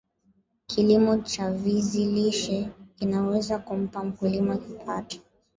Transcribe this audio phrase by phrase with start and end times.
[0.67, 5.17] kilimo cha vizi lishe kinaweza kumpa mkulima kipato